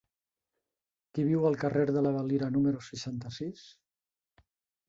[1.17, 3.71] Qui viu al carrer de la Valira número seixanta-sis?